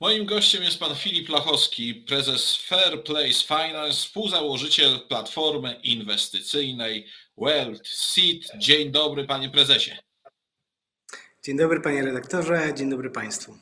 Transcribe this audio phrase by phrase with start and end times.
[0.00, 7.06] Moim gościem jest pan Filip Lachowski, prezes Fair Place Finance, współzałożyciel platformy inwestycyjnej
[7.38, 8.58] Wealth Seed.
[8.58, 9.90] Dzień dobry, panie prezesie.
[11.44, 13.58] Dzień dobry, panie redaktorze, dzień dobry państwu.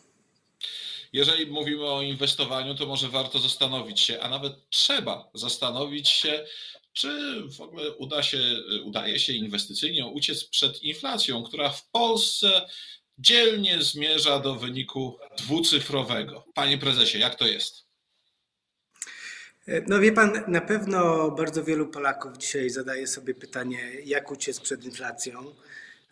[1.13, 6.45] Jeżeli mówimy o inwestowaniu, to może warto zastanowić się, a nawet trzeba zastanowić się,
[6.93, 8.39] czy w ogóle uda się,
[8.85, 12.69] udaje się inwestycyjnie uciec przed inflacją, która w Polsce
[13.19, 16.45] dzielnie zmierza do wyniku dwucyfrowego.
[16.55, 17.87] Panie prezesie, jak to jest?
[19.87, 24.85] No wie pan, na pewno bardzo wielu Polaków dzisiaj zadaje sobie pytanie, jak uciec przed
[24.85, 25.55] inflacją.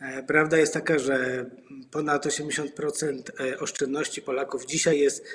[0.01, 1.45] E, prawda jest taka, że
[1.91, 5.25] ponad 80% e, oszczędności Polaków dzisiaj jest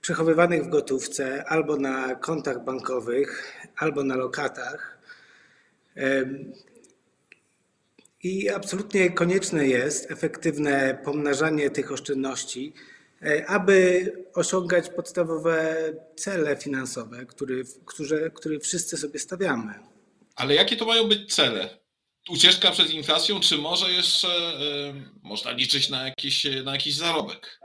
[0.00, 4.98] przechowywanych w gotówce albo na kontach bankowych, albo na lokatach.
[8.22, 12.72] I absolutnie konieczne jest efektywne pomnażanie tych oszczędności,
[13.22, 15.76] e, aby osiągać podstawowe
[16.16, 17.54] cele finansowe, które,
[17.86, 19.74] które, które wszyscy sobie stawiamy.
[20.36, 21.78] Ale jakie to mają być cele?
[22.28, 27.60] Ucieczka przed inflacją, czy może jeszcze y, można liczyć na jakiś, na jakiś zarobek?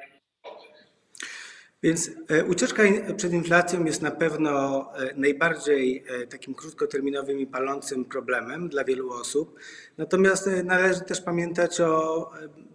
[1.83, 2.83] Więc e, ucieczka
[3.17, 9.11] przed inflacją jest na pewno e, najbardziej e, takim krótkoterminowym i palącym problemem dla wielu
[9.11, 9.59] osób.
[9.97, 12.29] Natomiast należy też pamiętać o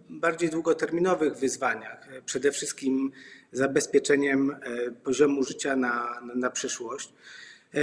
[0.08, 2.08] bardziej długoterminowych wyzwaniach.
[2.24, 3.12] Przede wszystkim
[3.52, 4.56] zabezpieczeniem
[5.04, 7.12] poziomu życia na, na przyszłość.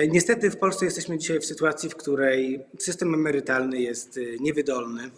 [0.10, 5.12] Niestety w Polsce jesteśmy dzisiaj w sytuacji, w której system emerytalny jest niewydolny.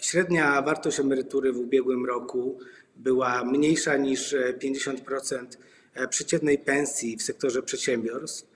[0.00, 2.58] Średnia wartość emerytury w ubiegłym roku
[2.98, 8.46] była mniejsza niż 50% e, e, przeciętnej pensji w sektorze przedsiębiorstw.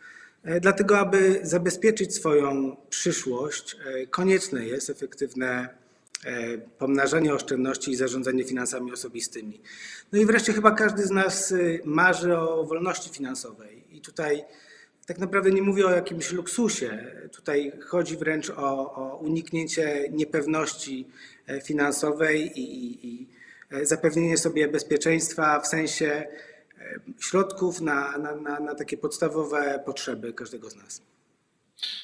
[0.45, 3.77] E, dlatego, aby zabezpieczyć swoją przyszłość,
[4.11, 5.69] konieczne jest efektywne
[6.79, 9.61] pomnażanie oszczędności i zarządzanie finansami osobistymi.
[10.13, 11.55] No i wreszcie chyba każdy z nas
[11.85, 13.85] marzy o wolności finansowej.
[13.91, 14.45] I tutaj
[15.07, 17.13] tak naprawdę nie mówię o jakimś luksusie.
[17.33, 21.07] Tutaj chodzi wręcz o, o uniknięcie niepewności
[21.65, 23.07] finansowej i, i,
[23.83, 30.71] zapewnienie sobie bezpieczeństwa w sensie e, środków na, na, na, na takie podstawowe potrzeby każdego
[30.71, 31.03] z nas.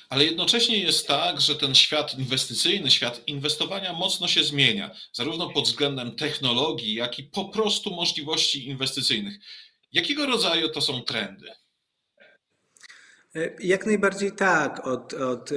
[0.08, 5.64] Ale jednocześnie jest tak, że ten świat inwestycyjny, świat inwestowania mocno się zmienia, zarówno pod
[5.64, 9.34] względem technologii, jak i po prostu możliwości inwestycyjnych.
[9.92, 11.50] Jakiego rodzaju to są trendy?
[13.34, 14.86] E, jak najbardziej tak.
[14.86, 15.50] Od, od,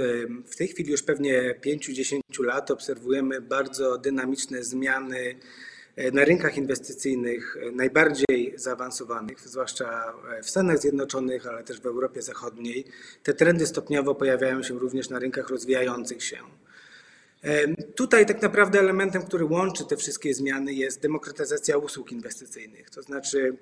[0.52, 5.81] w tej chwili już pewnie 5-10 lat obserwujemy bardzo dynamiczne zmiany E,
[6.14, 10.14] na rynkach inwestycyjnych e, najbardziej zaawansowanych, zwłaszcza
[10.44, 12.86] w Stanach Zjednoczonych, ale też w Europie Zachodniej,
[13.24, 16.38] te trendy stopniowo pojawiają się również na rynkach rozwijających się.
[17.44, 23.02] E, tutaj tak naprawdę elementem, który łączy te wszystkie zmiany jest demokratyzacja usług inwestycyjnych, to
[23.02, 23.58] znaczy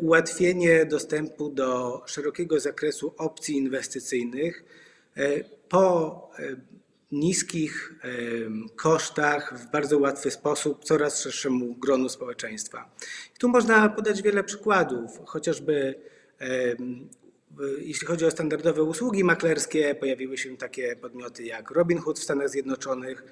[0.00, 4.64] ułatwienie dostępu do szerokiego zakresu opcji inwestycyjnych
[5.68, 6.30] po
[7.12, 7.94] niskich
[8.76, 12.94] kosztach, w bardzo łatwy sposób coraz szerszemu gronu społeczeństwa.
[13.36, 15.94] I tu można podać wiele przykładów, chociażby
[17.78, 23.24] jeśli chodzi o standardowe usługi maklerskie, pojawiły się takie podmioty jak Robinhood w Stanach Zjednoczonych,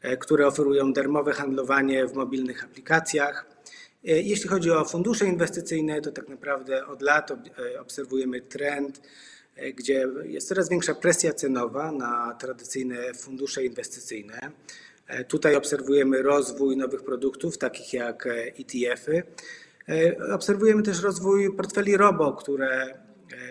[0.00, 3.46] e, które oferują darmowe handlowanie w mobilnych aplikacjach.
[4.04, 9.00] E, jeśli chodzi o fundusze inwestycyjne, to tak naprawdę od lat e, obserwujemy trend
[9.74, 14.50] gdzie jest coraz większa presja cenowa na tradycyjne fundusze inwestycyjne.
[15.06, 19.22] E, tutaj obserwujemy rozwój nowych produktów, takich jak ETF-y.
[19.88, 22.98] E, obserwujemy też rozwój portfeli robo, które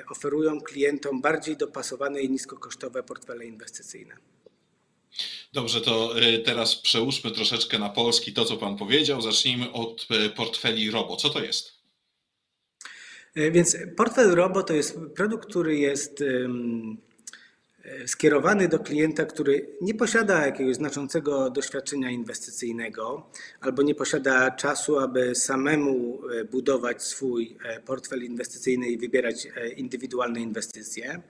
[0.10, 4.18] oferują klientom bardziej dopasowane i niskokosztowe portfele inwestycyjne.
[5.54, 6.14] Dobrze, to
[6.46, 9.22] teraz przełóżmy troszeczkę na polski to, co Pan powiedział.
[9.22, 11.16] Zacznijmy od portfeli robo.
[11.16, 11.77] Co to jest?
[13.38, 19.94] E, więc portfel Robo to jest produkt, który jest e, skierowany do klienta, który nie
[19.94, 23.30] posiada jakiegoś znaczącego doświadczenia inwestycyjnego
[23.62, 31.22] albo nie posiada czasu, aby samemu e, budować swój portfel inwestycyjny i wybierać indywidualne inwestycje.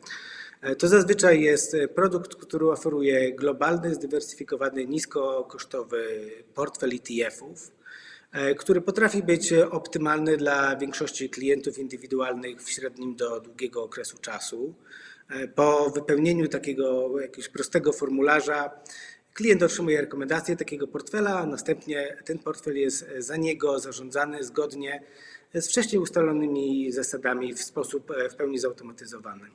[0.78, 7.72] To zazwyczaj jest produkt, który oferuje globalny, zdywersyfikowany, niskokosztowy portfel ETF-ów
[8.58, 14.74] który potrafi być optymalny dla większości klientów indywidualnych w średnim do długiego okresu czasu.
[15.30, 18.72] E, po wypełnieniu takiego jakiegoś prostego formularza
[19.34, 25.04] klient otrzymuje rekomendację takiego portfela, a następnie ten portfel jest za niego zarządzany zgodnie
[25.54, 29.50] z wcześniej ustalonymi zasadami w sposób e, w pełni zautomatyzowany.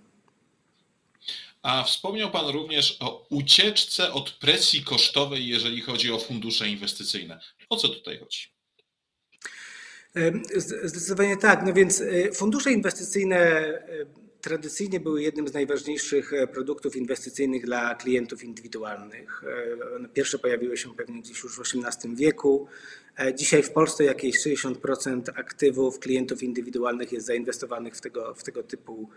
[1.62, 7.40] A wspomniał Pan również o ucieczce od presji kosztowej, jeżeli chodzi o fundusze inwestycyjne.
[7.68, 8.52] O co tutaj chodzi?
[10.84, 11.62] Zdecydowanie tak.
[11.66, 13.62] No więc fundusze inwestycyjne
[14.42, 19.44] tradycyjnie były jednym z najważniejszych e, produktów inwestycyjnych dla klientów indywidualnych.
[20.04, 22.66] E, pierwsze pojawiły się pewnie gdzieś już w XVIII wieku.
[23.18, 28.62] E, dzisiaj w Polsce jakieś 60% aktywów klientów indywidualnych jest zainwestowanych w tego, w tego
[28.62, 29.08] typu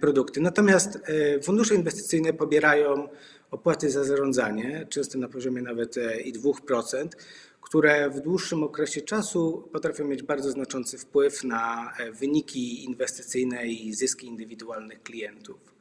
[0.00, 0.40] produkty.
[0.40, 0.98] Natomiast
[1.42, 3.08] fundusze inwestycyjne pobierają
[3.50, 5.94] opłaty za zarządzanie, często na poziomie nawet
[6.24, 7.08] i 2%
[7.70, 13.94] które w dłuższym okresie czasu potrafią mieć bardzo znaczący wpływ na e, wyniki inwestycyjne i
[13.94, 15.74] zyski indywidualnych klientów.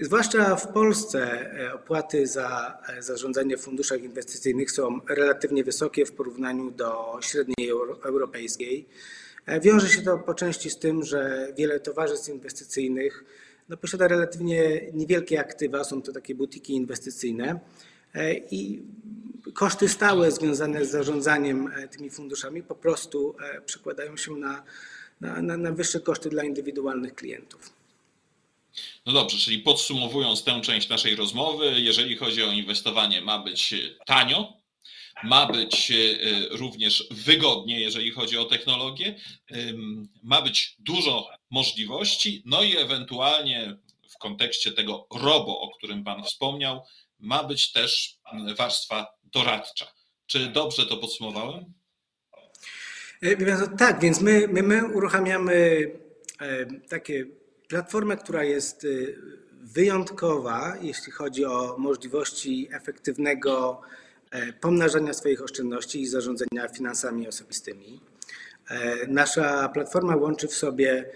[0.00, 6.12] Zwłaszcza w Polsce e, opłaty za e, zarządzanie w funduszach inwestycyjnych są relatywnie wysokie w
[6.12, 7.70] porównaniu do średniej
[8.04, 8.88] europejskiej.
[9.62, 13.24] Wiąże się to po części z tym, że wiele towarzystw inwestycyjnych
[13.68, 17.60] no, posiada relatywnie niewielkie aktywa, są to takie butiki inwestycyjne
[18.50, 18.82] i
[19.54, 24.64] koszty stałe związane z zarządzaniem e, tymi funduszami po prostu e, przekładają się na,
[25.20, 27.72] na, na wyższe koszty dla indywidualnych klientów.
[29.06, 33.74] No dobrze, czyli podsumowując tę część naszej rozmowy, jeżeli chodzi o inwestowanie, ma być
[34.06, 34.52] tanio,
[35.24, 35.94] ma być e,
[36.56, 39.14] również wygodnie, jeżeli chodzi o technologię,
[40.22, 43.76] ma być dużo możliwości, no i ewentualnie
[44.08, 46.82] w kontekście tego robo, o którym Pan wspomniał,
[47.18, 48.16] ma być też
[48.56, 49.86] warstwa doradcza.
[50.26, 51.64] Czy dobrze to podsumowałem?
[53.22, 55.90] E, tak, więc my, my, my uruchamiamy
[56.40, 57.26] e, takie
[57.68, 58.88] platformę, która jest e,
[59.52, 63.80] wyjątkowa, jeśli chodzi o możliwości efektywnego
[64.60, 68.00] pomnażania swoich oszczędności i zarządzania finansami osobistymi.
[69.08, 71.10] Nasza platforma łączy w sobie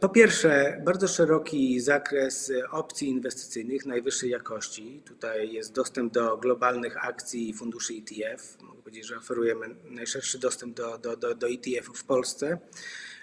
[0.00, 5.02] po pierwsze, bardzo szeroki zakres opcji inwestycyjnych najwyższej jakości.
[5.04, 8.62] Tutaj jest dostęp do globalnych akcji i funduszy ETF.
[8.62, 12.58] Mogę powiedzieć, że oferujemy najszerszy dostęp do, do, do, do ETF-ów w Polsce.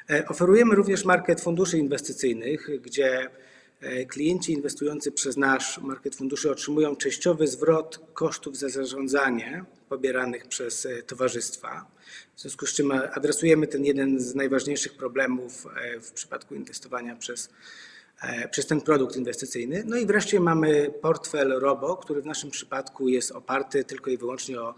[0.10, 3.30] E, oferujemy również market funduszy inwestycyjnych, gdzie e,
[4.08, 11.86] klienci inwestujący przez nasz market funduszy otrzymują częściowy zwrot kosztów za zarządzanie pobieranych przez towarzystwa.
[12.36, 17.50] W związku z czym adresujemy ten jeden z najważniejszych problemów e, w przypadku inwestowania przez,
[18.22, 19.84] e, przez ten produkt inwestycyjny.
[19.86, 24.62] No i wreszcie mamy portfel ROBO, który w naszym przypadku jest oparty tylko i wyłącznie
[24.62, 24.76] o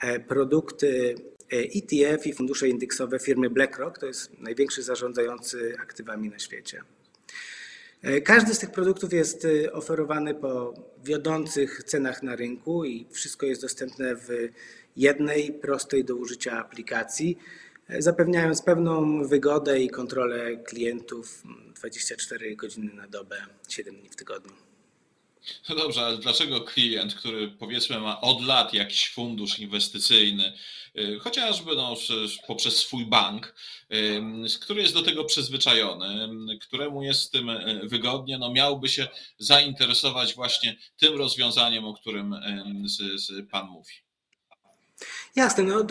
[0.00, 1.14] e, produkty
[1.50, 3.98] ETF i fundusze indeksowe firmy BlackRock.
[3.98, 6.82] To jest największy zarządzający aktywami na świecie.
[8.24, 10.74] Każdy z tych produktów jest oferowany po
[11.04, 14.28] wiodących cenach na rynku i wszystko jest dostępne w
[14.96, 17.38] jednej, prostej do użycia aplikacji,
[17.98, 21.42] zapewniając pewną wygodę i kontrolę klientów
[21.74, 23.36] 24 godziny na dobę,
[23.68, 24.67] 7 dni w tygodniu.
[25.68, 30.52] No dobrze, ale dlaczego klient, który powiedzmy ma od lat jakiś fundusz inwestycyjny,
[30.98, 31.96] y, chociażby no,
[32.46, 33.54] poprzez swój bank,
[33.92, 34.22] y,
[34.60, 36.28] który jest do tego przyzwyczajony,
[36.60, 39.08] któremu jest z tym y, wygodnie, no miałby się
[39.38, 42.34] zainteresować właśnie tym rozwiązaniem, o którym
[43.50, 43.92] Pan mówi?
[45.36, 45.86] Jasne, no,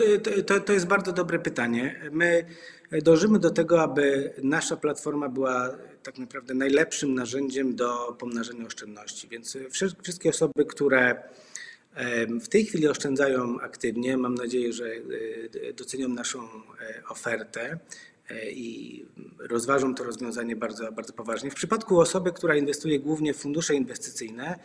[0.46, 2.00] to, to jest bardzo dobre pytanie.
[2.12, 2.46] My
[2.92, 5.70] dążymy do tego, aby nasza platforma była
[6.02, 9.28] tak naprawdę najlepszym narzędziem do pomnażania oszczędności.
[9.28, 9.58] Więc
[10.02, 11.22] wszystkie osoby, które
[12.40, 17.78] w tej chwili oszczędzają aktywnie, mam nadzieję, że e, docenią naszą e, ofertę
[18.30, 19.04] e, i
[19.38, 21.50] rozważą to rozwiązanie bardzo, bardzo poważnie.
[21.50, 24.58] W przypadku osoby, która inwestuje głównie w fundusze inwestycyjne,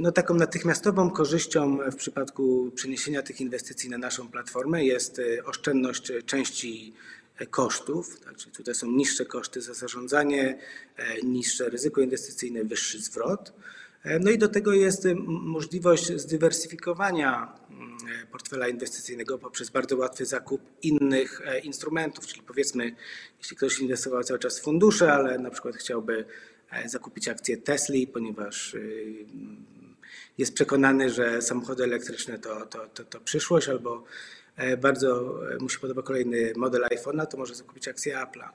[0.00, 6.12] no, taką natychmiastową korzyścią w przypadku przeniesienia tych inwestycji na naszą platformę jest e, oszczędność
[6.26, 7.15] części e,
[7.50, 8.20] kosztów.
[8.20, 10.58] Tak, czyli tutaj są niższe koszty za zarządzanie,
[10.96, 13.52] e, niższe ryzyko inwestycyjne, wyższy zwrot.
[14.20, 17.52] No i do tego jest możliwość zdywersyfikowania
[18.32, 22.96] portfela inwestycyjnego poprzez bardzo łatwy zakup innych instrumentów, czyli powiedzmy,
[23.38, 26.24] jeśli ktoś inwestował cały czas w fundusze, ale na przykład chciałby
[26.70, 29.14] E, zakupić akcję Tesli, ponieważ y,
[30.38, 34.04] jest przekonany, że samochody elektryczne to, to, to, to przyszłość, albo e,
[34.78, 38.48] bardzo e, mu się podoba kolejny model iPhone'a, to może zakupić akcję Apple'a.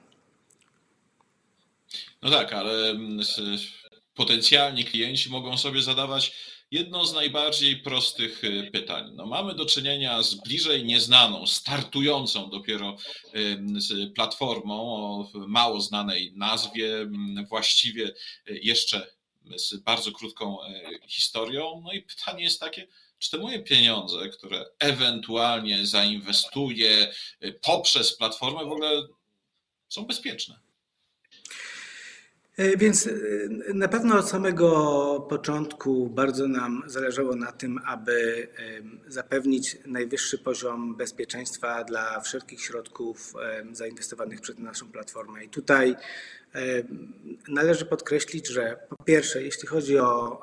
[2.22, 3.20] No tak, ale mm,
[4.14, 6.36] potencjalni klienci mogą sobie zadawać
[6.70, 9.12] jedno z najbardziej prostych y, pytań.
[9.14, 12.96] No, mamy do czynienia z bliżej nieznaną, startującą dopiero
[14.14, 17.08] platformą o mało znanej nazwie,
[17.48, 18.14] właściwie y,
[18.62, 19.06] jeszcze
[19.56, 20.58] z bardzo krótką
[21.06, 21.82] historią.
[21.84, 22.86] No i pytanie jest takie,
[23.22, 27.12] czy te moje pieniądze, które ewentualnie zainwestuję
[27.62, 29.02] poprzez platformę, w ogóle
[29.88, 30.58] są bezpieczne?
[32.56, 33.10] E, więc e,
[33.74, 38.48] na pewno od samego początku bardzo nam zależało na tym, aby
[39.06, 43.34] zapewnić najwyższy poziom bezpieczeństwa dla wszelkich środków
[43.72, 45.44] zainwestowanych przez naszą platformę.
[45.44, 45.96] I tutaj
[47.48, 50.40] należy podkreślić, że po pierwsze, jeśli chodzi o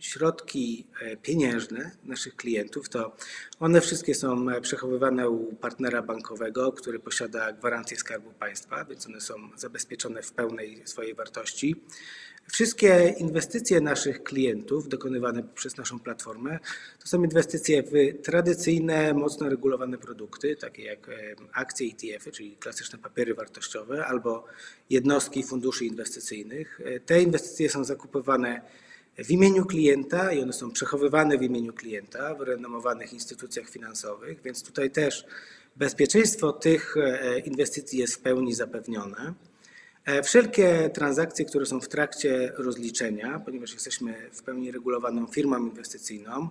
[0.00, 3.16] środki e, pieniężne naszych klientów, to
[3.60, 9.20] one wszystkie są e, przechowywane u partnera bankowego, który posiada gwarancję Skarbu Państwa, więc one
[9.20, 11.76] są zabezpieczone w pełnej swojej wartości.
[12.52, 16.58] Wszystkie inwestycje naszych klientów dokonywane przez naszą platformę
[17.00, 21.12] to są inwestycje w tradycyjne, mocno regulowane produkty, takie jak e,
[21.52, 24.44] akcje ETF-y, czyli klasyczne papiery wartościowe, albo
[24.90, 26.80] jednostki funduszy inwestycyjnych.
[27.06, 28.60] Te inwestycje są zakupywane
[29.18, 34.62] w imieniu klienta i one są przechowywane w imieniu klienta w renomowanych instytucjach finansowych, więc
[34.62, 35.24] tutaj też
[35.76, 39.34] bezpieczeństwo tych e, inwestycji jest w pełni zapewnione.
[40.04, 46.48] E, wszelkie transakcje, które są w trakcie rozliczenia, ponieważ jesteśmy w pełni regulowaną firmą inwestycyjną,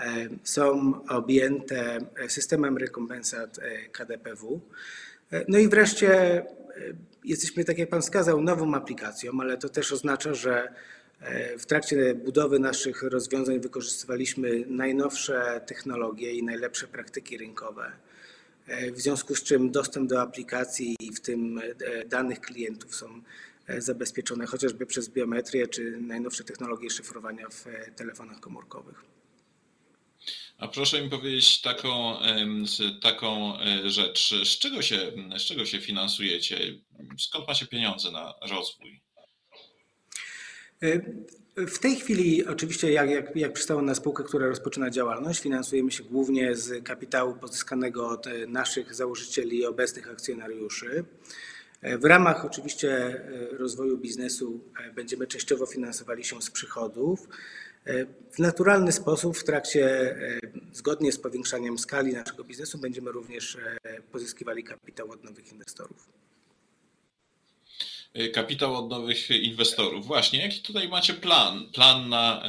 [0.00, 3.60] e, są objęte systemem rekompensat
[3.92, 4.60] KDPW.
[5.48, 6.42] No i wreszcie
[7.24, 10.74] jesteśmy, tak jak Pan wskazał, nową aplikacją, ale to też oznacza, że
[11.58, 17.92] w trakcie budowy naszych rozwiązań wykorzystywaliśmy najnowsze technologie i najlepsze praktyki rynkowe.
[18.66, 23.22] E, w związku z czym dostęp do aplikacji, w tym e, danych klientów, są
[23.78, 29.04] zabezpieczone chociażby przez biometrię czy najnowsze technologie szyfrowania w telefonach komórkowych.
[30.58, 32.16] A proszę mi powiedzieć taką,
[33.02, 36.58] taką rzecz, z czego, się, z czego się finansujecie?
[37.18, 39.01] Skąd macie pieniądze na rozwój?
[41.56, 46.04] W tej chwili, oczywiście, jak, jak, jak przystało na spółkę, która rozpoczyna działalność, finansujemy się
[46.04, 51.04] głównie z kapitału pozyskanego od naszych założycieli i obecnych akcjonariuszy.
[51.82, 53.20] W ramach oczywiście
[53.58, 54.60] rozwoju biznesu
[54.94, 57.28] będziemy częściowo finansowali się z przychodów.
[58.30, 60.16] W naturalny sposób, w trakcie,
[60.72, 63.58] zgodnie z powiększaniem skali naszego biznesu, będziemy również
[64.12, 66.11] pozyskiwali kapitał od nowych inwestorów.
[68.18, 70.06] Y, kapitał od nowych inwestorów.
[70.06, 71.70] Właśnie, jaki tutaj macie plan?
[71.72, 72.42] Plan na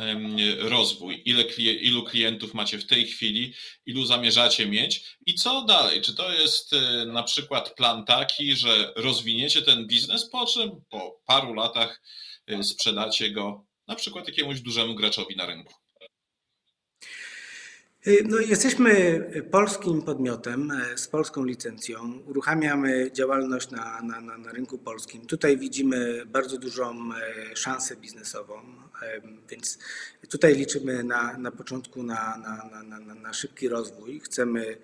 [0.60, 1.22] rozwój?
[1.26, 3.54] Ile, ilu klientów macie w tej chwili?
[3.86, 5.18] Ilu zamierzacie mieć?
[5.26, 6.02] I co dalej?
[6.02, 11.22] Czy to jest y, na przykład plan taki, że rozwiniecie ten biznes, po czym po
[11.26, 12.02] paru latach
[12.50, 15.83] y, sprzedacie go na przykład jakiemuś dużemu graczowi na rynku?
[18.08, 22.20] Y, no, jesteśmy polskim podmiotem e, z polską licencją.
[22.26, 25.26] Uruchamiamy działalność na, na, na, na rynku polskim.
[25.26, 28.62] Tutaj widzimy bardzo dużą e, szansę biznesową,
[29.02, 29.80] e, więc
[30.30, 34.20] tutaj liczymy na, na początku na, na, na, na szybki rozwój.
[34.20, 34.78] Chcemy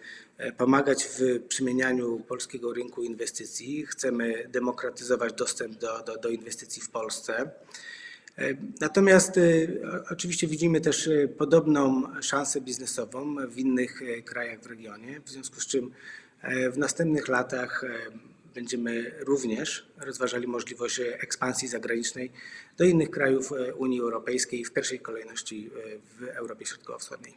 [0.57, 3.85] pomagać w przemienianiu polskiego rynku inwestycji.
[3.85, 7.51] Chcemy demokratyzować dostęp do, do, do inwestycji w Polsce.
[8.39, 9.41] E, natomiast e,
[10.11, 15.67] oczywiście widzimy też e, podobną szansę biznesową w innych krajach w regionie, w związku z
[15.67, 15.91] czym
[16.73, 17.85] w następnych latach
[18.55, 22.31] będziemy również rozważali możliwość ekspansji zagranicznej
[22.77, 25.69] do innych krajów Unii Europejskiej, w pierwszej kolejności
[26.19, 27.33] w Europie Środkowo-Wschodniej.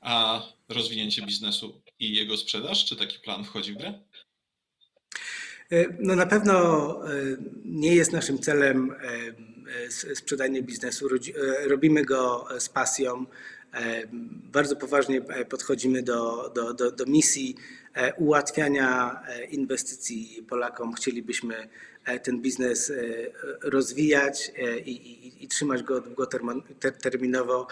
[0.00, 3.94] A rozwinięcie biznesu i jego sprzedaż, czy taki plan wchodzi w grę?
[5.70, 6.54] E, no na pewno
[7.06, 7.10] e,
[7.64, 8.94] nie jest naszym celem
[10.08, 11.08] e, sprzedanie biznesu.
[11.66, 13.26] Robimy go z pasją.
[14.52, 17.56] Bardzo poważnie podchodzimy do, do, do, do misji
[18.18, 20.92] ułatwiania inwestycji Polakom.
[20.92, 21.68] Chcielibyśmy
[22.22, 22.92] ten biznes
[23.62, 24.52] rozwijać
[24.84, 27.66] i, i, i trzymać go długoterminowo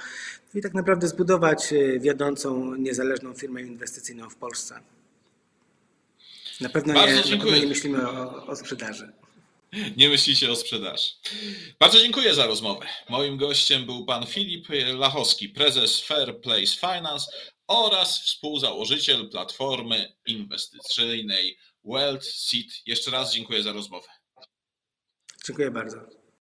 [0.55, 4.81] i tak naprawdę zbudować wiodącą, niezależną firmę inwestycyjną w Polsce.
[6.61, 9.13] Na pewno, nie, na pewno nie myślimy o, o sprzedaży.
[9.97, 11.13] Nie myślicie o sprzedaży.
[11.81, 12.87] Bardzo dziękuję za rozmowę.
[13.09, 17.27] Moim gościem był pan Filip Lachowski, prezes Fair Place Finance
[17.67, 22.67] oraz współzałożyciel platformy inwestycyjnej Wealth Seed.
[22.87, 24.09] Jeszcze raz dziękuję za rozmowę.
[25.47, 26.18] Dziękuję bardzo.